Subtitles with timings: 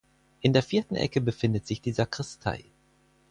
[0.39, 2.65] In der vierten Ecke befindet sich die Sakristei.